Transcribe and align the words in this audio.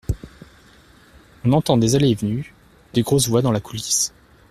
On 1.45 1.51
entend 1.53 1.77
des 1.77 1.93
allées 1.95 2.09
et 2.09 2.15
venues… 2.15 2.55
des 2.95 3.03
grosses 3.03 3.27
voix 3.29 3.43
dans 3.43 3.51
la 3.51 3.59
coulisse. 3.59 4.15